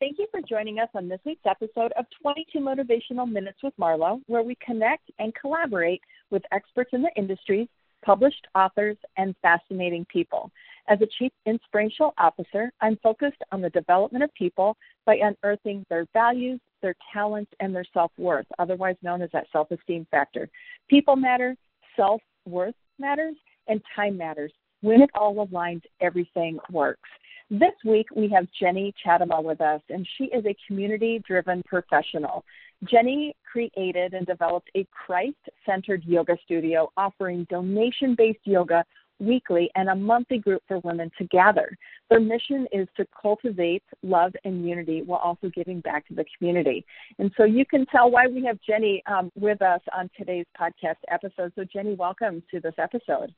[0.00, 4.22] Thank you for joining us on this week's episode of 22 Motivational Minutes with Marlo,
[4.28, 6.00] where we connect and collaborate
[6.30, 7.68] with experts in the industries,
[8.02, 10.50] published authors, and fascinating people.
[10.88, 14.74] As a Chief Inspirational Officer, I'm focused on the development of people
[15.04, 19.70] by unearthing their values, their talents, and their self worth, otherwise known as that self
[19.70, 20.48] esteem factor.
[20.88, 21.54] People matter,
[21.94, 23.36] self worth matters,
[23.68, 24.52] and time matters.
[24.80, 27.10] When it all aligns, everything works.
[27.52, 32.44] This week, we have Jenny Chatama with us, and she is a community driven professional.
[32.84, 35.34] Jenny created and developed a Christ
[35.66, 38.84] centered yoga studio offering donation based yoga
[39.18, 41.76] weekly and a monthly group for women to gather.
[42.08, 46.86] Their mission is to cultivate love and unity while also giving back to the community.
[47.18, 50.98] And so you can tell why we have Jenny um, with us on today's podcast
[51.08, 51.52] episode.
[51.56, 53.34] So, Jenny, welcome to this episode.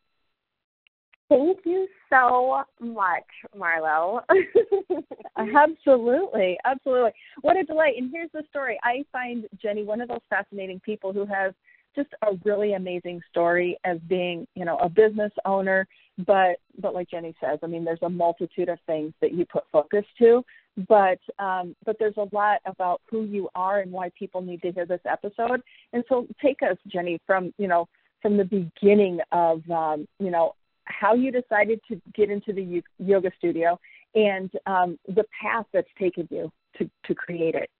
[1.33, 3.25] Thank you so much,
[3.57, 4.21] Marlo.
[5.39, 7.13] absolutely, absolutely.
[7.41, 7.95] What a delight.
[7.97, 8.79] And here's the story.
[8.83, 11.55] I find Jenny one of those fascinating people who has
[11.97, 15.89] just a really amazing story as being, you know, a business owner,
[16.27, 19.65] but but like Jenny says, I mean there's a multitude of things that you put
[19.73, 20.45] focus to,
[20.87, 24.73] but um but there's a lot about who you are and why people need to
[24.73, 25.63] hear this episode.
[25.95, 27.89] And so take us, Jenny, from, you know,
[28.21, 33.31] from the beginning of um, you know, how you decided to get into the yoga
[33.39, 33.79] studio
[34.15, 37.71] and um, the path that's taken you to, to create it.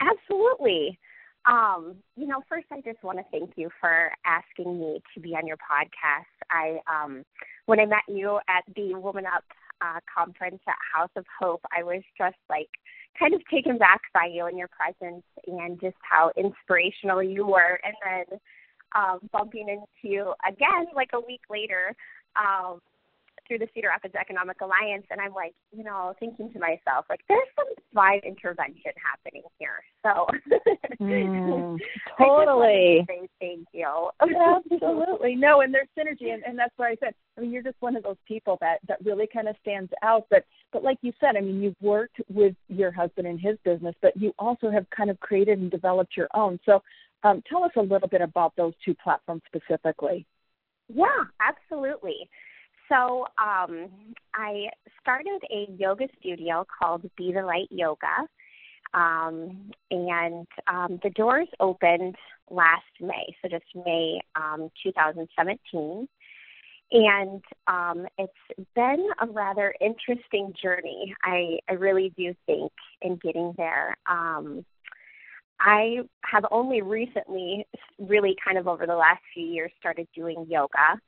[0.00, 0.98] Absolutely.
[1.44, 5.30] Um, you know, first, I just want to thank you for asking me to be
[5.34, 6.24] on your podcast.
[6.50, 7.24] I, um,
[7.66, 9.44] when I met you at the Woman Up
[9.80, 12.68] uh, conference at House of Hope, I was just like
[13.18, 17.80] kind of taken back by you and your presence and just how inspirational you were.
[17.84, 18.38] And then
[18.94, 21.94] um, bumping into again like a week later
[22.36, 22.80] um,
[23.46, 27.20] through the Cedar Rapids Economic Alliance, and I'm like, you know, thinking to myself, like,
[27.28, 29.82] there's some divine intervention happening here.
[30.02, 30.26] So,
[31.00, 31.78] mm,
[32.18, 33.04] totally.
[33.08, 34.10] say thank you.
[34.20, 37.80] Absolutely, no, and there's synergy, and, and that's why I said, I mean, you're just
[37.80, 40.26] one of those people that that really kind of stands out.
[40.30, 43.94] But but like you said, I mean, you've worked with your husband in his business,
[44.02, 46.58] but you also have kind of created and developed your own.
[46.64, 46.82] So
[47.22, 50.26] um, tell us a little bit about those two platforms specifically.
[50.88, 52.28] Yeah, absolutely.
[52.88, 53.88] So um,
[54.34, 54.66] I
[55.00, 58.28] started a yoga studio called Be the Light Yoga.
[58.94, 62.16] Um, and um, the doors opened
[62.50, 66.06] last May, so just May um, 2017.
[66.94, 71.14] And um, it's been a rather interesting journey.
[71.24, 73.96] I, I really do think in getting there.
[75.62, 77.66] I have only recently,
[77.98, 81.00] really kind of over the last few years, started doing yoga.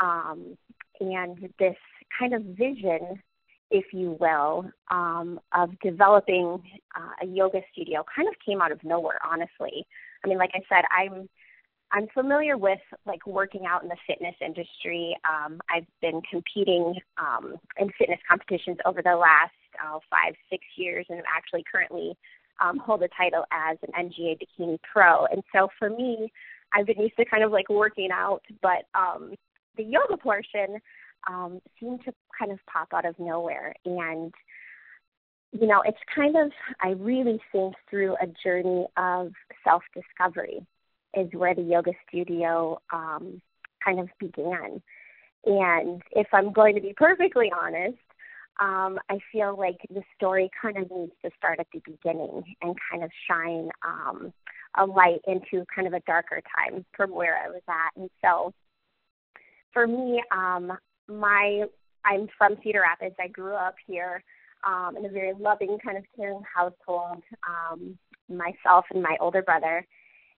[0.00, 0.58] Um,
[1.00, 1.76] and this
[2.18, 3.22] kind of vision,
[3.70, 6.62] if you will, um, of developing
[6.94, 9.86] uh, a yoga studio kind of came out of nowhere, honestly.
[10.22, 11.28] I mean, like I said, I'm
[11.92, 15.16] I'm familiar with like working out in the fitness industry.
[15.28, 21.06] Um, I've been competing um, in fitness competitions over the last uh, five, six years,
[21.08, 22.16] and I'm actually currently
[22.60, 25.26] um, hold the title as an NGA Bikini Pro.
[25.26, 26.32] And so for me,
[26.72, 29.34] I've been used to kind of like working out, but um,
[29.76, 30.80] the yoga portion
[31.28, 33.74] um, seemed to kind of pop out of nowhere.
[33.84, 34.32] And,
[35.52, 36.50] you know, it's kind of,
[36.82, 39.32] I really think through a journey of
[39.62, 40.66] self discovery
[41.14, 43.40] is where the yoga studio um,
[43.84, 44.82] kind of began.
[45.46, 47.98] And if I'm going to be perfectly honest,
[48.60, 52.76] um, I feel like the story kind of needs to start at the beginning and
[52.90, 54.32] kind of shine um,
[54.76, 58.00] a light into kind of a darker time from where I was at.
[58.00, 58.52] And so
[59.72, 60.72] for me, um,
[61.08, 61.64] my
[62.04, 63.16] I'm from Cedar Rapids.
[63.18, 64.22] I grew up here
[64.64, 67.22] um, in a very loving, kind of caring household.
[67.48, 67.98] Um,
[68.28, 69.86] myself and my older brother,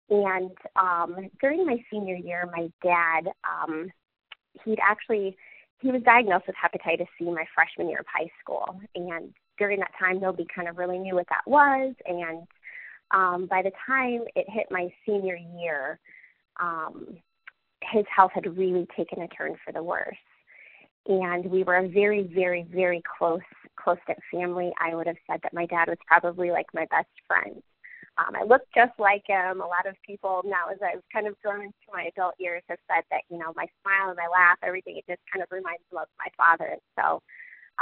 [0.08, 3.90] and um, during my senior year, my dad um,
[4.64, 5.36] he'd actually
[5.84, 8.80] he was diagnosed with hepatitis C my freshman year of high school.
[8.94, 11.94] And during that time, nobody kind of really knew what that was.
[12.06, 12.46] And
[13.10, 16.00] um, by the time it hit my senior year,
[16.58, 17.18] um,
[17.82, 20.16] his health had really taken a turn for the worse.
[21.06, 23.42] And we were a very, very, very close,
[23.76, 24.72] close knit family.
[24.80, 27.62] I would have said that my dad was probably like my best friend.
[28.18, 29.60] Um, I look just like him.
[29.60, 32.78] A lot of people now, as I've kind of grown into my adult years, have
[32.88, 35.82] said that you know my smile and my laugh, everything, it just kind of reminds
[35.90, 36.72] them of my father.
[36.72, 37.22] And so,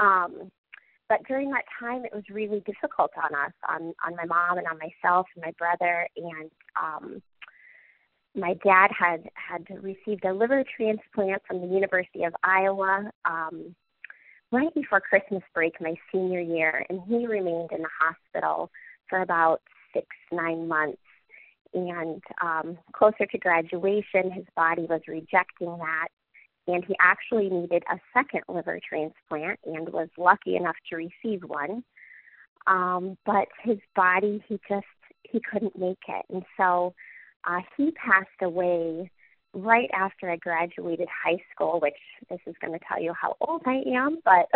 [0.02, 0.50] um,
[1.08, 4.67] but during that time, it was really difficult on us, on on my mom and
[4.67, 6.08] on myself and my brother.
[6.17, 6.50] And
[6.81, 7.23] um,
[8.34, 13.11] my dad had had received a liver transplant from the University of Iowa.
[13.26, 13.75] Um,
[14.50, 18.70] right before Christmas break my senior year, and he remained in the hospital
[19.08, 19.61] for about
[19.92, 20.98] six, nine months.
[21.74, 26.08] And um, closer to graduation, his body was rejecting that,
[26.66, 31.82] and he actually needed a second liver transplant and was lucky enough to receive one.
[32.66, 34.86] Um, but his body, he just
[35.22, 36.94] he couldn't make it, and so
[37.48, 39.10] uh, he passed away
[39.54, 41.94] right after I graduated high school, which
[42.30, 44.48] this is going to tell you how old I am, but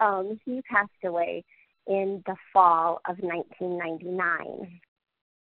[0.00, 1.44] um, he passed away
[1.86, 4.80] in the fall of 1999.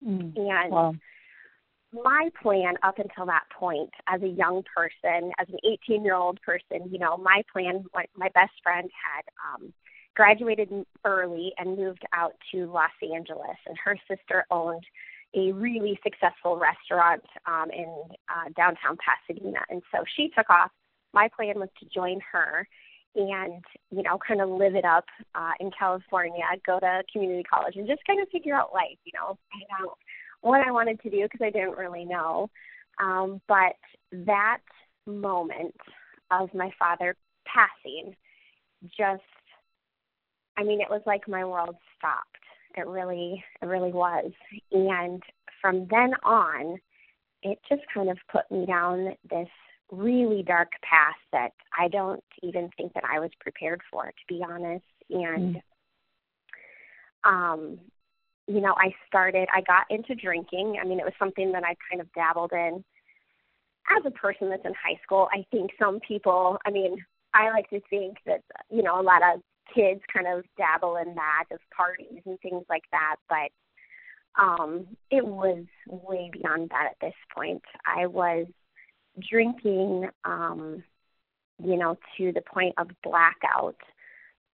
[0.06, 0.96] Mm, and wow.
[1.92, 5.60] my plan up until that point, as a young person, as an
[5.90, 9.74] 18 year old person, you know, my plan, my, my best friend had um,
[10.16, 10.70] graduated
[11.06, 14.84] early and moved out to Los Angeles, and her sister owned
[15.36, 17.88] a really successful restaurant um, in
[18.30, 19.60] uh, downtown Pasadena.
[19.70, 20.72] And so she took off.
[21.14, 22.68] My plan was to join her
[23.16, 27.76] and, you know, kind of live it up uh, in California, go to community college,
[27.76, 29.98] and just kind of figure out life, you know, find out
[30.42, 32.50] what I wanted to do because I didn't really know.
[33.02, 33.76] Um, but
[34.12, 34.60] that
[35.06, 35.76] moment
[36.32, 37.16] of my father
[37.46, 38.16] passing
[38.86, 39.24] just,
[40.58, 42.40] I mean, it was like my world stopped
[42.76, 44.32] it really, it really was.
[44.72, 45.22] And
[45.62, 46.80] from then on,
[47.44, 49.48] it just kind of put me down this
[49.92, 54.44] really dark path that I don't even think that I was prepared for, to be
[54.48, 54.86] honest.
[55.10, 55.62] And, mm.
[57.24, 57.80] um,
[58.48, 60.78] you know, I started, I got into drinking.
[60.82, 62.84] I mean, it was something that I kind of dabbled in
[63.98, 65.28] as a person that's in high school.
[65.32, 67.04] I think some people, I mean,
[67.34, 69.42] I like to think that, you know, a lot of
[69.74, 73.52] kids kind of dabble in that of parties and things like that, but
[74.40, 77.64] um it was way beyond that at this point.
[77.86, 78.46] I was
[79.30, 80.84] drinking um
[81.64, 83.78] you know to the point of blackout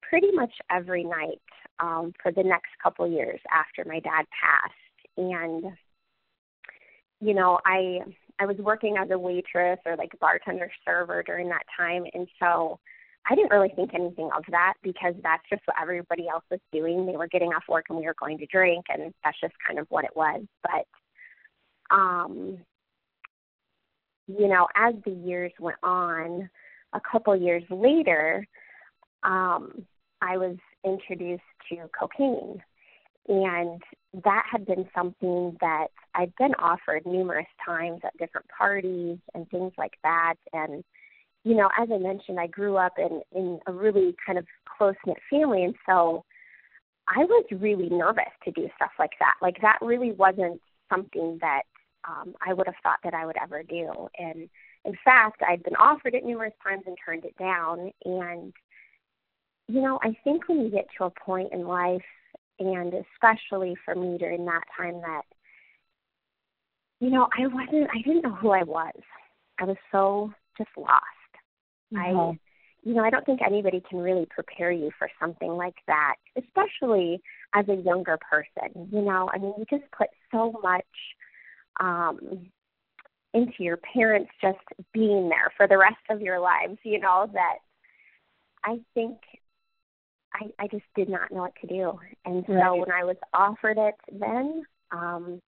[0.01, 1.41] pretty much every night
[1.79, 5.63] um for the next couple years after my dad passed and
[7.21, 8.00] you know I
[8.39, 12.79] I was working as a waitress or like bartender server during that time and so
[13.29, 17.06] I didn't really think anything of that because that's just what everybody else was doing.
[17.06, 19.79] They were getting off work and we were going to drink, and that's just kind
[19.79, 20.44] of what it was.
[20.62, 22.59] But, um,
[24.27, 26.50] you know, as the years went on,
[26.94, 28.48] a couple years later,
[29.24, 29.86] um,
[30.22, 32.62] I was introduced to cocaine.
[33.27, 33.81] And
[34.24, 39.74] that had been something that I'd been offered numerous times at different parties and things
[39.77, 40.36] like that.
[40.54, 40.83] And
[41.44, 44.45] you know, as I mentioned, I grew up in in a really kind of
[44.77, 46.24] close knit family, and so
[47.07, 49.36] I was really nervous to do stuff like that.
[49.42, 50.60] Like that really wasn't
[50.92, 51.63] something that
[52.07, 54.07] um, I would have thought that I would ever do.
[54.18, 54.50] And
[54.86, 57.92] in fact, I'd been offered it numerous times and turned it down.
[58.04, 58.54] And
[59.68, 62.04] you know, I think when you get to a point in life,
[62.60, 65.24] and especially for me during that time, that
[67.00, 68.94] you know, I wasn't, I didn't know who I was.
[69.60, 71.04] I was so just lost
[71.94, 72.18] Mm-hmm.
[72.18, 72.40] I
[72.84, 77.19] you know, I don't think anybody can really prepare you for something like that, especially
[77.56, 78.90] as a younger person.
[78.92, 80.86] You know, I mean, you just put so much
[81.80, 82.48] um,
[83.33, 84.57] into your parents just
[84.94, 87.57] being there for the rest of your lives, you know, that
[88.63, 89.18] I think
[90.33, 92.00] I, I just did not know what to do.
[92.25, 92.79] And so right.
[92.79, 95.41] when I was offered it then, um,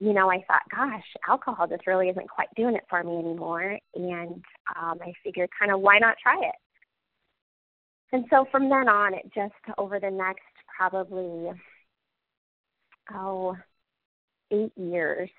[0.00, 3.78] you know, I thought, gosh, alcohol just really isn't quite doing it for me anymore.
[3.94, 4.42] And
[4.76, 6.54] um, I figured, kind of, why not try it?
[8.10, 10.42] And so from then on, it just over the next
[10.76, 11.52] probably,
[13.14, 13.56] oh,
[14.52, 15.30] eight years,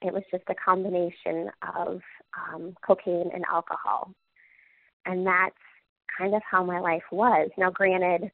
[0.00, 2.00] it was just a combination of
[2.36, 4.12] um, cocaine and alcohol.
[5.06, 5.54] And that's
[6.16, 7.50] kind of how my life was.
[7.56, 8.30] Now, granted,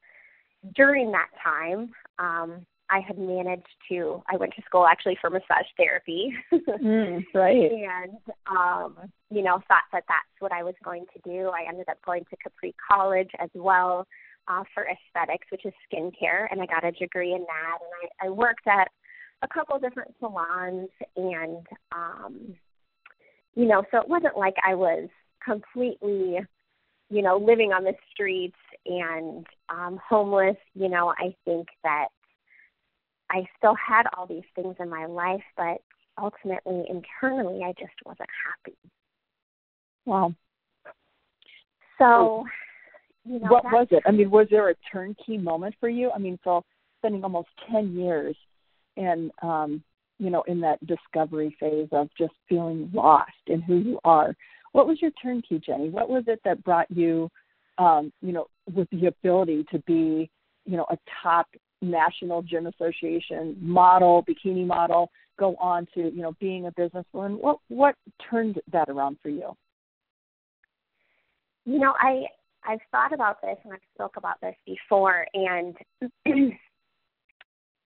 [0.75, 4.23] during that time, um, I had managed to.
[4.31, 7.71] I went to school actually for massage therapy, mm, right?
[7.71, 8.17] And
[8.47, 8.97] um,
[9.29, 11.49] you know, thought that that's what I was going to do.
[11.49, 14.07] I ended up going to Capri College as well
[14.47, 17.77] uh, for aesthetics, which is skincare, and I got a degree in that.
[17.79, 18.89] And I, I worked at
[19.41, 22.55] a couple different salons, and um,
[23.55, 25.09] you know, so it wasn't like I was
[25.43, 26.39] completely,
[27.09, 30.57] you know, living on the streets and um, homeless.
[30.73, 32.07] You know, I think that
[33.29, 35.81] I still had all these things in my life, but
[36.21, 38.77] ultimately, internally, I just wasn't happy.
[40.05, 40.33] Wow.
[41.97, 42.45] So,
[43.25, 44.03] you know, what was it?
[44.05, 46.11] I mean, was there a turnkey moment for you?
[46.11, 46.63] I mean, so
[46.97, 48.35] spending almost 10 years
[48.97, 49.83] and, um,
[50.17, 54.35] you know, in that discovery phase of just feeling lost in who you are.
[54.73, 55.89] What was your turnkey, Jenny?
[55.89, 57.29] What was it that brought you
[57.79, 60.29] um, you know, with the ability to be,
[60.65, 61.47] you know, a top
[61.81, 67.39] national gym association model, bikini model, go on to, you know, being a businesswoman.
[67.39, 67.95] What what
[68.29, 69.55] turned that around for you?
[71.65, 72.25] You know, I
[72.65, 75.77] I've thought about this and I've spoke about this before and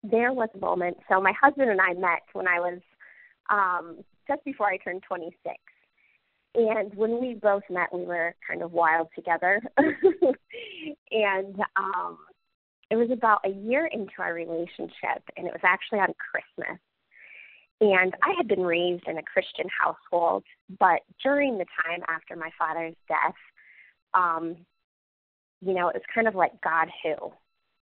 [0.03, 0.97] there was a moment.
[1.09, 2.79] So my husband and I met when I was
[3.49, 5.35] um just before I turned 26
[6.55, 9.61] and when we both met we were kind of wild together.
[11.11, 12.17] And um
[12.89, 16.79] it was about a year into our relationship and it was actually on christmas.
[17.81, 20.43] And i had been raised in a christian household
[20.79, 23.35] but during the time after my father's death
[24.13, 24.57] um
[25.61, 27.31] you know it was kind of like god who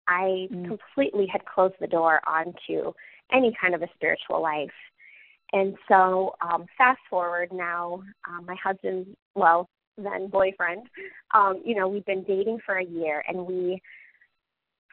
[0.07, 0.67] i mm.
[0.67, 2.91] completely had closed the door onto
[3.33, 4.69] any kind of a spiritual life
[5.53, 10.87] and so, um, fast forward now, um, my husband, well, then boyfriend,
[11.33, 13.81] um, you know, we've been dating for a year and we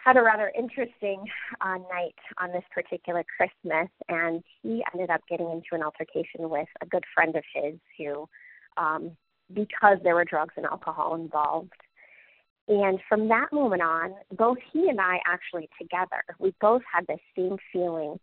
[0.05, 1.25] had a rather interesting
[1.61, 3.89] uh, night on this particular Christmas.
[4.09, 8.29] And he ended up getting into an altercation with a good friend of his who,
[8.77, 9.17] um,
[9.53, 11.73] because there were drugs and alcohol involved.
[12.69, 17.21] And from that moment on, both he and I actually together, we both had this
[17.37, 18.19] same feeling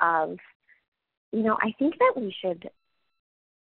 [0.00, 0.38] of
[1.32, 2.70] you know, I think that we should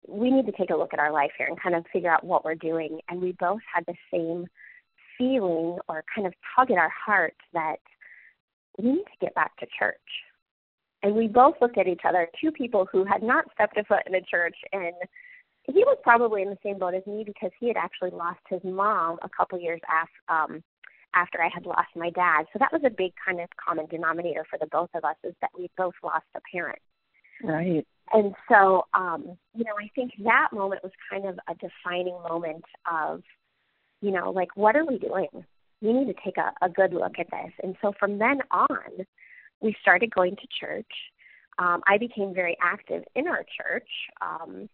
[0.07, 2.25] we need to take a look at our life here and kind of figure out
[2.25, 3.01] what we're doing.
[3.09, 4.47] And we both had the same
[5.17, 7.77] feeling or kind of tug at our heart that
[8.79, 9.97] we need to get back to church.
[11.03, 14.03] And we both looked at each other, two people who had not stepped a foot
[14.07, 14.95] in a church and
[15.67, 18.61] he was probably in the same boat as me because he had actually lost his
[18.65, 20.63] mom a couple years after um
[21.15, 22.47] after I had lost my dad.
[22.53, 25.35] So that was a big kind of common denominator for the both of us is
[25.41, 26.81] that we both lost a parent.
[27.43, 27.87] Right.
[28.13, 32.65] And so, um, you know, I think that moment was kind of a defining moment
[32.91, 33.23] of,
[34.01, 35.29] you know, like, what are we doing?
[35.81, 37.53] We need to take a, a good look at this.
[37.63, 39.07] And so from then on,
[39.61, 40.91] we started going to church.
[41.59, 43.89] Um, I became very active in our church.
[44.21, 44.69] Um,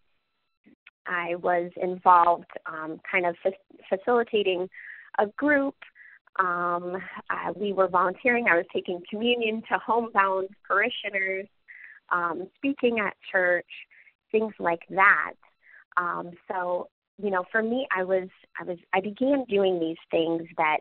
[1.07, 3.52] I was involved, um, kind of fa-
[3.88, 4.69] facilitating
[5.19, 5.75] a group.
[6.38, 6.97] Um,
[7.28, 8.47] uh, we were volunteering.
[8.49, 11.47] I was taking communion to homebound parishioners
[12.11, 13.66] um, speaking at church,
[14.30, 15.33] things like that.
[15.97, 16.88] Um, so,
[17.23, 18.28] you know, for me, I was,
[18.59, 20.80] I was, I began doing these things that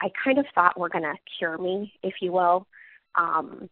[0.00, 2.66] I kind of thought were going to cure me, if you will.
[3.14, 3.68] Um,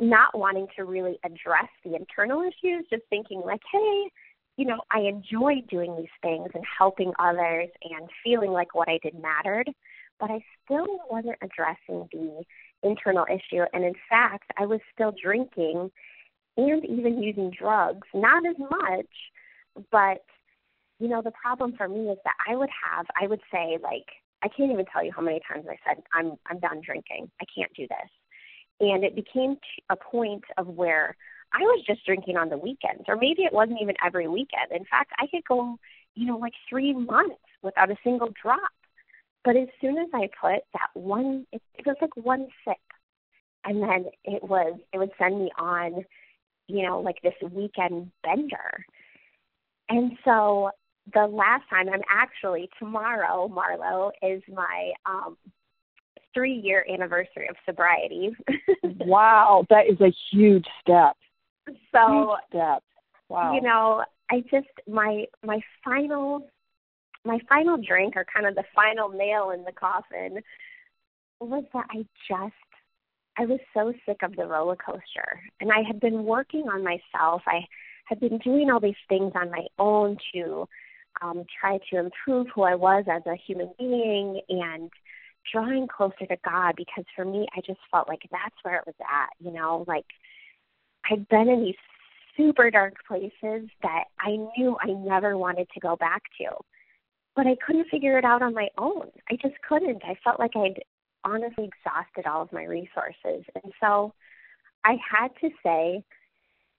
[0.00, 4.10] not wanting to really address the internal issues, just thinking like, hey,
[4.56, 8.98] you know, I enjoyed doing these things and helping others and feeling like what I
[9.02, 9.70] did mattered,
[10.20, 12.44] but I still wasn't addressing the
[12.82, 13.62] internal issue.
[13.72, 15.90] And in fact, I was still drinking
[16.56, 20.22] and even using drugs, not as much, but
[20.98, 24.06] you know, the problem for me is that I would have, I would say like,
[24.44, 27.30] I can't even tell you how many times I said, I'm, I'm done drinking.
[27.40, 28.10] I can't do this.
[28.80, 29.56] And it became
[29.90, 31.16] a point of where
[31.52, 34.70] I was just drinking on the weekends, or maybe it wasn't even every weekend.
[34.70, 35.76] In fact, I could go,
[36.14, 38.60] you know, like three months without a single drop.
[39.44, 42.76] But as soon as I put that one, it, it was like one sip,
[43.64, 46.04] and then it was, it would send me on
[46.68, 48.84] you know, like this weekend bender.
[49.88, 50.70] And so
[51.12, 55.36] the last time I'm actually tomorrow, Marlo, is my um
[56.32, 58.34] three year anniversary of sobriety.
[58.82, 61.16] wow, that is a huge step.
[61.92, 62.82] So step.
[63.28, 63.54] Wow.
[63.54, 66.48] You know, I just my my final
[67.24, 70.42] my final drink or kind of the final nail in the coffin
[71.40, 72.54] was that I just
[73.38, 75.40] I was so sick of the roller coaster.
[75.60, 77.42] And I had been working on myself.
[77.46, 77.60] I
[78.04, 80.68] had been doing all these things on my own to
[81.22, 84.90] um, try to improve who I was as a human being and
[85.50, 88.94] drawing closer to God because for me, I just felt like that's where it was
[89.00, 90.06] at, you know, like
[91.10, 91.74] I'd been in these
[92.36, 96.56] super dark places that I knew I never wanted to go back to.
[97.34, 99.08] But I couldn't figure it out on my own.
[99.30, 100.02] I just couldn't.
[100.04, 100.82] I felt like I'd
[101.24, 103.44] honestly exhausted all of my resources.
[103.62, 104.12] And so
[104.84, 106.04] I had to say,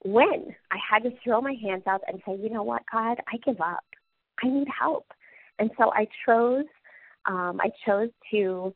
[0.03, 3.37] when I had to throw my hands up and say, you know what, God, I
[3.45, 3.85] give up.
[4.43, 5.05] I need help.
[5.59, 6.65] And so I chose,
[7.25, 8.73] um, I chose to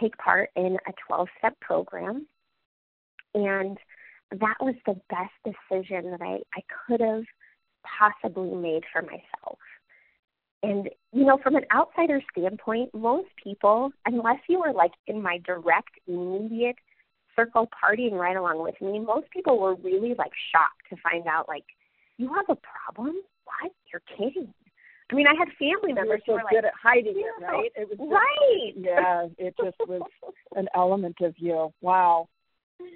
[0.00, 2.26] take part in a 12 step program.
[3.34, 3.78] And
[4.30, 7.24] that was the best decision that I, I could have
[7.98, 9.58] possibly made for myself.
[10.62, 15.38] And, you know, from an outsider standpoint, most people, unless you were like in my
[15.46, 16.76] direct, immediate
[17.36, 21.48] circle partying right along with me, most people were really like shocked to find out,
[21.48, 21.64] like,
[22.16, 23.14] you have a problem?
[23.44, 23.72] What?
[23.92, 24.52] You're kidding.
[25.10, 27.48] I mean, I had family members you were so who good like, at hiding yeah,
[27.48, 27.72] it, right?
[27.76, 28.72] It was just, right.
[28.76, 30.02] Yeah, it just was
[30.56, 31.72] an element of you.
[31.80, 32.28] Wow.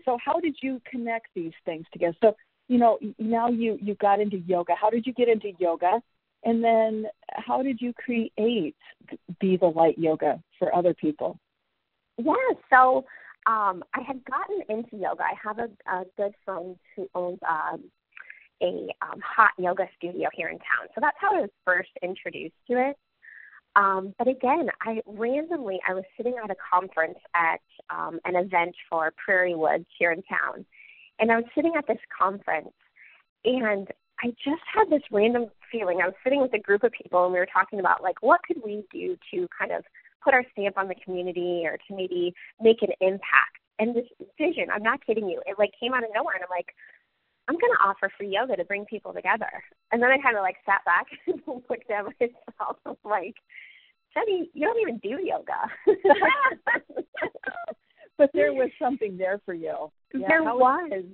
[0.04, 2.16] So how did you connect these things together?
[2.22, 2.36] So
[2.68, 4.74] you know now you you got into yoga.
[4.80, 6.00] How did you get into yoga?
[6.44, 8.74] And then how did you create
[9.40, 11.38] Be the Light Yoga for other people?
[12.18, 12.32] Yeah,
[12.68, 13.04] so
[13.46, 15.22] um, I had gotten into yoga.
[15.22, 17.84] I have a, a good friend who owns um,
[18.62, 20.88] a um, hot yoga studio here in town.
[20.94, 22.96] So that's how I was first introduced to it.
[23.74, 27.60] Um, but again, I randomly I was sitting at a conference at
[27.90, 30.66] um, an event for Prairie Woods here in town,
[31.18, 32.74] and I was sitting at this conference,
[33.44, 33.88] and
[34.22, 36.00] I just had this random feeling.
[36.02, 38.42] I was sitting with a group of people, and we were talking about like what
[38.46, 39.84] could we do to kind of
[40.22, 43.58] put our stamp on the community or to maybe make an impact.
[43.78, 44.06] And this
[44.38, 46.74] vision, I'm not kidding you, it like came out of nowhere, and I'm like,
[47.48, 49.50] I'm going to offer free yoga to bring people together.
[49.90, 52.76] And then I kind of like sat back and looked at myself.
[52.86, 53.34] I'm like,
[54.14, 55.70] Jenny, you don't even do yoga.
[58.18, 59.90] but there was something there for you.
[60.14, 61.04] Yeah, there was.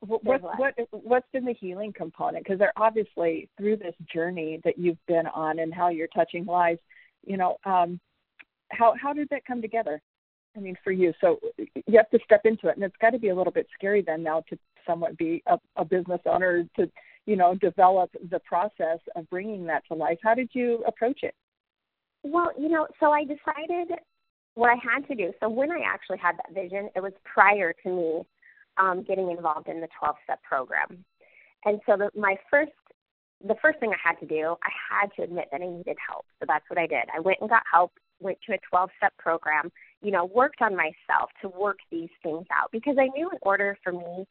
[0.00, 2.44] What, what, what what's been the healing component?
[2.44, 6.80] Because they're obviously through this journey that you've been on and how you're touching lives.
[7.26, 7.98] You know, um,
[8.70, 10.00] how how did that come together?
[10.56, 13.18] I mean, for you, so you have to step into it, and it's got to
[13.18, 16.90] be a little bit scary then now to somewhat be a, a business owner to,
[17.26, 20.18] you know, develop the process of bringing that to life.
[20.22, 21.34] How did you approach it?
[22.22, 23.98] Well, you know, so I decided
[24.54, 25.32] what I had to do.
[25.40, 28.22] So when I actually had that vision, it was prior to me
[28.78, 31.04] um, getting involved in the 12 step program.
[31.64, 32.72] And so the, my first
[33.44, 36.24] the first thing I had to do, I had to admit that I needed help.
[36.40, 37.04] So that's what I did.
[37.14, 39.70] I went and got help, went to a 12 step program,
[40.02, 43.76] you know, worked on myself to work these things out because I knew in order
[43.84, 44.26] for me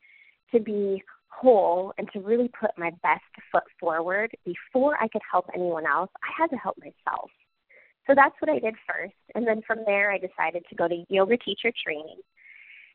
[0.53, 5.45] to be whole and to really put my best foot forward before I could help
[5.53, 7.29] anyone else, I had to help myself.
[8.07, 9.15] So that's what I did first.
[9.33, 12.19] And then from there, I decided to go to yoga teacher training.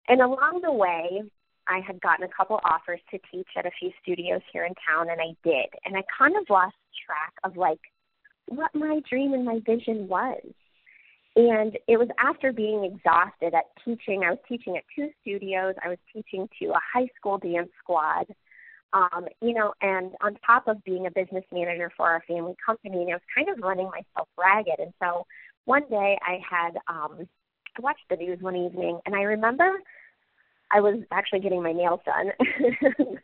[0.09, 1.23] And along the way,
[1.69, 5.09] I had gotten a couple offers to teach at a few studios here in town,
[5.11, 5.67] and I did.
[5.85, 7.81] And I kind of lost track of like
[8.47, 10.43] what my dream and my vision was.
[11.37, 14.25] And it was after being exhausted at teaching.
[14.25, 15.75] I was teaching at two studios.
[15.85, 18.27] I was teaching to a high school dance squad.
[18.93, 23.03] Um, you know, and on top of being a business manager for our family company,
[23.03, 24.81] and I was kind of running myself ragged.
[24.81, 25.25] And so
[25.65, 27.29] one day I had um
[27.77, 29.71] I watched the news one evening and I remember
[30.73, 32.31] I was actually getting my nails done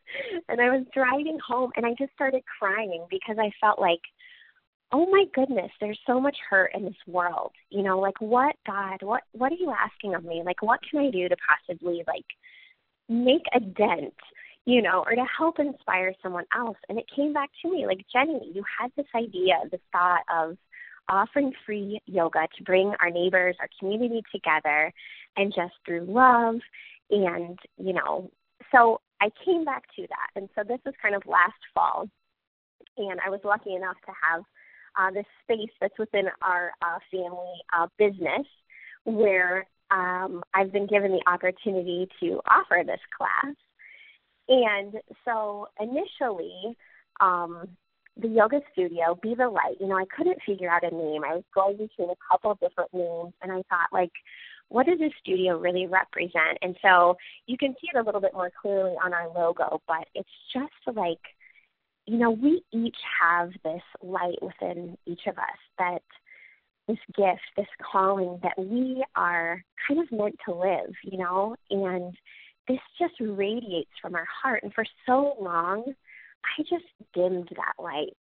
[0.49, 4.01] and I was driving home and I just started crying because I felt like
[4.93, 7.53] oh my goodness, there's so much hurt in this world.
[7.71, 10.43] You know, like what God, what what are you asking of me?
[10.45, 12.25] Like what can I do to possibly like
[13.09, 14.15] make a dent,
[14.65, 16.77] you know, or to help inspire someone else?
[16.89, 20.57] And it came back to me like Jenny, you had this idea, this thought of
[21.09, 24.93] offering free yoga to bring our neighbors, our community together
[25.37, 26.57] and just through love
[27.11, 28.29] and, you know,
[28.73, 30.41] so I came back to that.
[30.41, 32.09] And so this was kind of last fall
[32.99, 34.43] and I was lucky enough to have
[34.97, 38.47] uh, this space that's within our uh, family uh, business
[39.05, 43.55] where um, I've been given the opportunity to offer this class.
[44.49, 46.77] And so initially,
[47.21, 47.69] um,
[48.21, 51.23] the yoga studio, Be the Light, you know, I couldn't figure out a name.
[51.25, 54.13] I was going between a couple of different names, and I thought, like,
[54.69, 56.59] what does this studio really represent?
[56.63, 60.09] And so you can see it a little bit more clearly on our logo, but
[60.15, 61.21] it's just like
[62.07, 66.03] you know, we each have this light within each of us that
[66.87, 72.15] this gift, this calling that we are kind of meant to live, you know, and
[72.69, 74.63] this just radiates from our heart.
[74.63, 75.85] And for so long,
[76.45, 78.17] I just dimmed that light,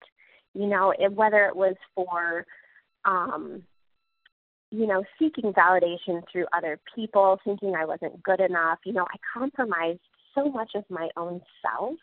[0.55, 2.47] you know, it, whether it was for,
[3.05, 3.62] um,
[4.70, 8.79] you know, seeking validation through other people, thinking I wasn't good enough.
[8.87, 10.01] You know, I compromised
[10.35, 11.97] so much of my own self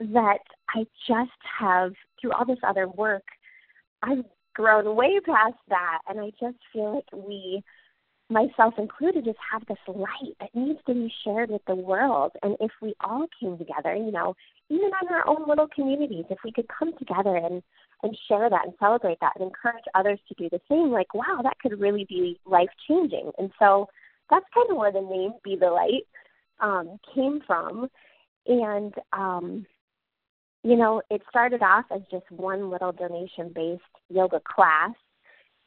[0.00, 0.38] that
[0.74, 3.24] I just have, through all this other work,
[4.02, 5.98] I've grown way past that.
[6.08, 7.62] And I just feel like we,
[8.30, 12.32] myself included, just have this light that needs to be shared with the world.
[12.42, 14.34] And if we all came together, you know,
[14.70, 17.62] even in our own little communities, if we could come together and,
[18.02, 21.40] and share that and celebrate that and encourage others to do the same, like, wow,
[21.42, 23.32] that could really be life changing.
[23.38, 23.88] And so
[24.30, 26.06] that's kind of where the name Be the Light
[26.60, 27.88] um, came from.
[28.46, 29.66] And um,
[30.62, 34.92] you know, it started off as just one little donation based yoga class.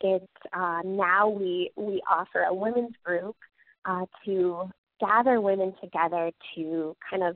[0.02, 3.36] It's uh, now we we offer a women's group
[3.86, 7.36] uh, to gather women together to kind of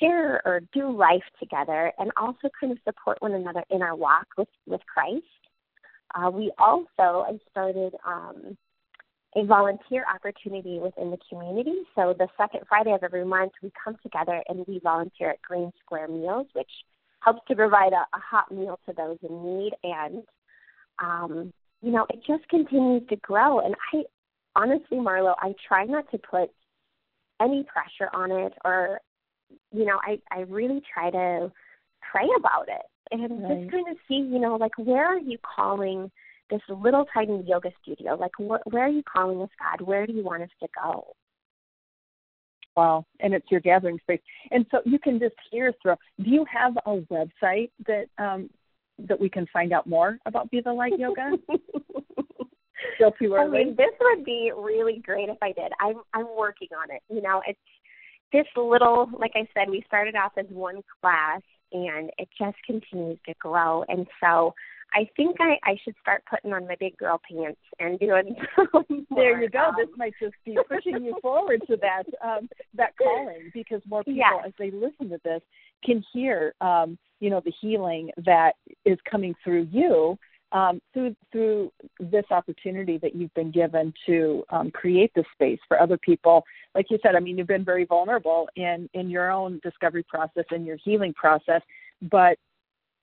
[0.00, 4.26] share or do life together and also kind of support one another in our walk
[4.36, 5.24] with, with Christ.
[6.14, 8.56] Uh, we also, I started um,
[9.34, 11.82] a volunteer opportunity within the community.
[11.94, 15.72] So the second Friday of every month, we come together and we volunteer at Green
[15.84, 16.70] Square Meals, which
[17.20, 19.72] helps to provide a, a hot meal to those in need.
[19.82, 20.22] And,
[20.98, 23.60] um, you know, it just continues to grow.
[23.60, 24.04] And I
[24.54, 26.50] honestly, Marlo, I try not to put
[27.40, 29.00] any pressure on it or,
[29.72, 31.52] you know, I, I really try to
[32.10, 33.60] pray about it and right.
[33.60, 36.10] just kind of see, you know, like where are you calling–
[36.50, 38.14] this little tiny yoga studio.
[38.14, 39.86] Like, wh- where are you calling us, God?
[39.86, 41.14] Where do you want us to go?
[42.76, 45.96] Wow, and it's your gathering space, and so you can just hear through.
[46.22, 48.50] Do you have a website that um,
[48.98, 51.32] that we can find out more about Be the Light Yoga?
[52.96, 53.60] Still too early.
[53.60, 55.72] I mean, this would be really great if I did.
[55.80, 57.02] I'm I'm working on it.
[57.08, 57.58] You know, it's
[58.30, 59.08] this little.
[59.18, 61.40] Like I said, we started off as one class,
[61.72, 63.84] and it just continues to grow.
[63.88, 64.52] And so
[64.94, 68.36] I think I, I should start putting on my big girl pants and doing
[69.14, 69.66] There you go.
[69.66, 74.04] Um, this might just be pushing you forward to that um, that calling because more
[74.04, 74.44] people, yes.
[74.46, 75.42] as they listen to this,
[75.84, 78.52] can hear um, you know the healing that
[78.84, 80.18] is coming through you
[80.52, 85.80] um, through through this opportunity that you've been given to um, create this space for
[85.80, 86.44] other people.
[86.74, 90.44] Like you said, I mean, you've been very vulnerable in in your own discovery process
[90.50, 91.62] and your healing process,
[92.02, 92.38] but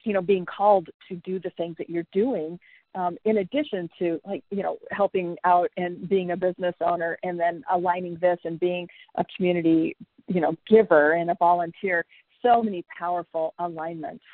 [0.04, 2.58] you know being called to do the things that you're doing
[2.94, 7.38] um, in addition to like you know helping out and being a business owner and
[7.38, 9.96] then aligning this and being a community
[10.28, 12.04] you know giver and a volunteer
[12.42, 14.24] so many powerful alignments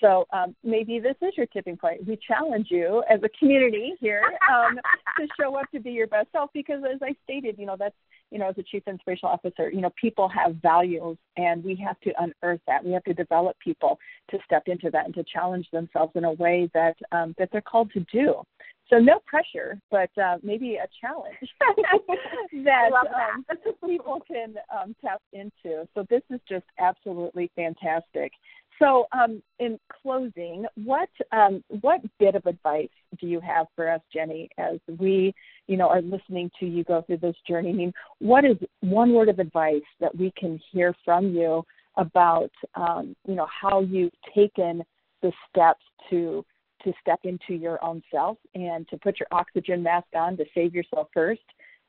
[0.00, 2.06] so um, maybe this is your tipping point.
[2.06, 4.76] We challenge you as a community here um,
[5.18, 7.94] to show up to be your best self because, as I stated, you know that's
[8.34, 11.98] you know, as a chief inspirational officer, you know, people have values and we have
[12.00, 12.84] to unearth that.
[12.84, 13.96] We have to develop people
[14.32, 17.60] to step into that and to challenge themselves in a way that um, that they're
[17.60, 18.42] called to do.
[18.90, 21.36] So no pressure, but uh, maybe a challenge
[22.64, 23.44] that, um,
[23.86, 25.88] people can um, tap into.
[25.94, 28.32] So this is just absolutely fantastic.
[28.80, 32.88] So, um, in closing, what um, what bit of advice
[33.20, 35.32] do you have for us, Jenny, as we,
[35.68, 37.70] you know, are listening to you go through this journey?
[37.70, 41.64] I mean, what is one word of advice that we can hear from you
[41.96, 44.82] about, um, you know, how you've taken
[45.22, 46.44] the steps to
[46.82, 50.74] to step into your own self and to put your oxygen mask on to save
[50.74, 51.40] yourself first?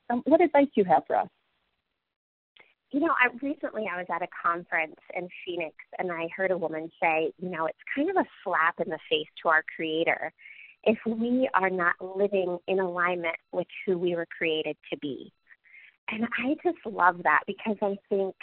[0.08, 1.28] Um, what advice do you have for us?
[2.96, 6.56] You know, I recently I was at a conference in Phoenix and I heard a
[6.56, 10.32] woman say, you know, it's kind of a slap in the face to our creator
[10.82, 15.30] if we are not living in alignment with who we were created to be.
[16.10, 18.34] And I just love that because I think,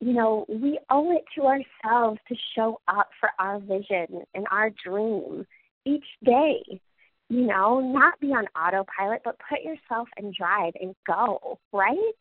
[0.00, 4.70] you know, we owe it to ourselves to show up for our vision and our
[4.84, 5.46] dream
[5.84, 6.64] each day.
[7.28, 12.16] You know, not be on autopilot, but put yourself in drive and go, right?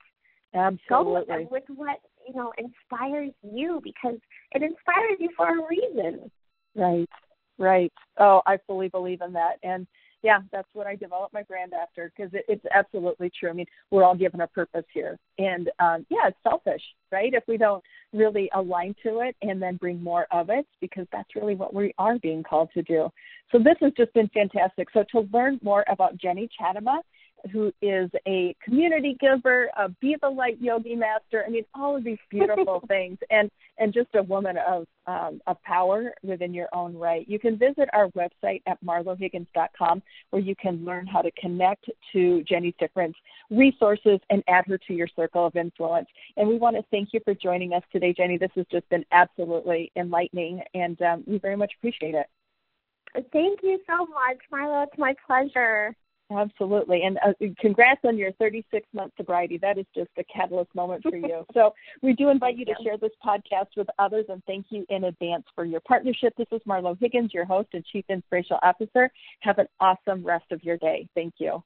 [0.53, 1.25] Absolutely.
[1.27, 4.17] Go with, with what you know inspires you because
[4.51, 6.31] it inspires you for a reason.
[6.75, 7.09] Right.
[7.57, 7.91] Right.
[8.17, 9.85] Oh, I fully believe in that, and
[10.21, 13.49] yeah, that's what I developed my brand after because it, it's absolutely true.
[13.49, 16.81] I mean, we're all given a purpose here, and um, yeah, it's selfish,
[17.11, 17.33] right?
[17.33, 17.83] If we don't
[18.13, 21.93] really align to it and then bring more of it, because that's really what we
[21.97, 23.09] are being called to do.
[23.51, 24.87] So this has just been fantastic.
[24.93, 26.99] So to learn more about Jenny Chatema
[27.51, 31.43] who is a community giver, a Be the Light Yogi Master.
[31.45, 35.61] I mean, all of these beautiful things, and and just a woman of um, of
[35.63, 37.27] power within your own right.
[37.27, 42.43] You can visit our website at marlohiggins.com, where you can learn how to connect to
[42.43, 43.15] Jenny's different
[43.49, 46.07] resources and add her to your circle of influence.
[46.37, 48.37] And we want to thank you for joining us today, Jenny.
[48.37, 52.27] This has just been absolutely enlightening, and um, we very much appreciate it.
[53.31, 54.85] Thank you so much, Marlo.
[54.85, 55.95] It's my pleasure.
[56.31, 57.01] Absolutely.
[57.03, 59.57] And uh, congrats on your 36 month sobriety.
[59.57, 61.43] That is just a catalyst moment for you.
[61.53, 65.05] so we do invite you to share this podcast with others and thank you in
[65.05, 66.33] advance for your partnership.
[66.37, 69.09] This is Marlo Higgins, your host and Chief Inspirational Officer.
[69.39, 71.07] Have an awesome rest of your day.
[71.15, 71.63] Thank you.